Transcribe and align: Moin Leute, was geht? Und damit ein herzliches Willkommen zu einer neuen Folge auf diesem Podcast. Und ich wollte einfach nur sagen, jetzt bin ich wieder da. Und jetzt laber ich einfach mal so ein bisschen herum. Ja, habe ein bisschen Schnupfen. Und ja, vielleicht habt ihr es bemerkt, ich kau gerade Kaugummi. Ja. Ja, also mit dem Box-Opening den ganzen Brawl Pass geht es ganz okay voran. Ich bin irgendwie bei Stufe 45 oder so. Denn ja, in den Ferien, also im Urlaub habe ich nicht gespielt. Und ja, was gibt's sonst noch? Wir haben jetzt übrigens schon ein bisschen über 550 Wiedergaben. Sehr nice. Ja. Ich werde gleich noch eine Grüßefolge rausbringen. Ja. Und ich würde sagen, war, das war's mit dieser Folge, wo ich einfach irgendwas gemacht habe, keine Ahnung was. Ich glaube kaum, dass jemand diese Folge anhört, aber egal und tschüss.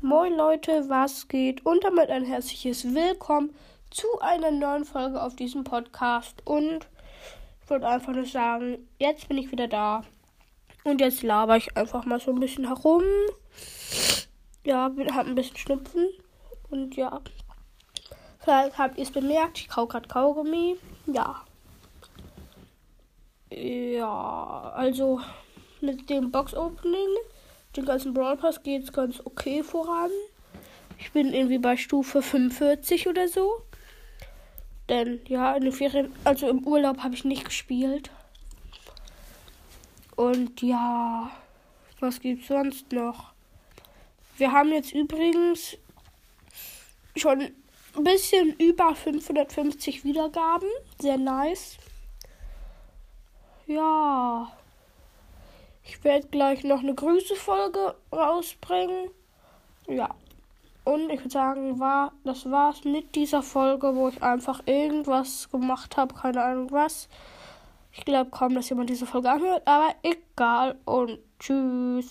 Moin 0.00 0.36
Leute, 0.36 0.88
was 0.88 1.26
geht? 1.26 1.66
Und 1.66 1.82
damit 1.82 2.08
ein 2.08 2.24
herzliches 2.24 2.84
Willkommen 2.94 3.52
zu 3.90 4.06
einer 4.20 4.52
neuen 4.52 4.84
Folge 4.84 5.20
auf 5.20 5.34
diesem 5.34 5.64
Podcast. 5.64 6.40
Und 6.44 6.86
ich 7.60 7.68
wollte 7.68 7.88
einfach 7.88 8.12
nur 8.12 8.24
sagen, 8.24 8.88
jetzt 9.00 9.26
bin 9.28 9.38
ich 9.38 9.50
wieder 9.50 9.66
da. 9.66 10.04
Und 10.84 11.00
jetzt 11.00 11.24
laber 11.24 11.56
ich 11.56 11.76
einfach 11.76 12.04
mal 12.04 12.20
so 12.20 12.30
ein 12.30 12.38
bisschen 12.38 12.68
herum. 12.68 13.02
Ja, 14.64 14.82
habe 14.84 15.30
ein 15.30 15.34
bisschen 15.34 15.56
Schnupfen. 15.56 16.10
Und 16.70 16.94
ja, 16.94 17.20
vielleicht 18.38 18.78
habt 18.78 18.98
ihr 18.98 19.02
es 19.02 19.10
bemerkt, 19.10 19.58
ich 19.58 19.68
kau 19.68 19.88
gerade 19.88 20.06
Kaugummi. 20.06 20.76
Ja. 21.06 21.42
Ja, 23.50 24.72
also 24.76 25.20
mit 25.80 26.08
dem 26.08 26.30
Box-Opening 26.30 27.16
den 27.78 27.86
ganzen 27.86 28.12
Brawl 28.12 28.36
Pass 28.36 28.62
geht 28.62 28.82
es 28.82 28.92
ganz 28.92 29.20
okay 29.24 29.62
voran. 29.62 30.10
Ich 30.98 31.12
bin 31.12 31.32
irgendwie 31.32 31.58
bei 31.58 31.76
Stufe 31.76 32.22
45 32.22 33.06
oder 33.08 33.28
so. 33.28 33.62
Denn 34.88 35.20
ja, 35.28 35.54
in 35.54 35.62
den 35.62 35.72
Ferien, 35.72 36.12
also 36.24 36.48
im 36.48 36.66
Urlaub 36.66 36.98
habe 36.98 37.14
ich 37.14 37.24
nicht 37.24 37.44
gespielt. 37.44 38.10
Und 40.16 40.60
ja, 40.62 41.30
was 42.00 42.20
gibt's 42.20 42.48
sonst 42.48 42.90
noch? 42.92 43.32
Wir 44.38 44.50
haben 44.52 44.72
jetzt 44.72 44.92
übrigens 44.92 45.76
schon 47.16 47.40
ein 47.40 48.04
bisschen 48.04 48.56
über 48.58 48.94
550 48.94 50.04
Wiedergaben. 50.04 50.68
Sehr 51.00 51.18
nice. 51.18 51.76
Ja. 53.66 54.57
Ich 55.98 56.04
werde 56.04 56.28
gleich 56.28 56.62
noch 56.62 56.80
eine 56.80 56.94
Grüßefolge 56.94 57.96
rausbringen. 58.12 59.10
Ja. 59.88 60.10
Und 60.84 61.10
ich 61.10 61.20
würde 61.20 61.30
sagen, 61.30 61.80
war, 61.80 62.12
das 62.24 62.48
war's 62.50 62.84
mit 62.84 63.16
dieser 63.16 63.42
Folge, 63.42 63.94
wo 63.96 64.08
ich 64.08 64.22
einfach 64.22 64.62
irgendwas 64.66 65.50
gemacht 65.50 65.96
habe, 65.96 66.14
keine 66.14 66.42
Ahnung 66.42 66.70
was. 66.70 67.08
Ich 67.92 68.04
glaube 68.04 68.30
kaum, 68.30 68.54
dass 68.54 68.68
jemand 68.68 68.90
diese 68.90 69.06
Folge 69.06 69.28
anhört, 69.28 69.62
aber 69.66 69.94
egal 70.02 70.76
und 70.84 71.18
tschüss. 71.40 72.06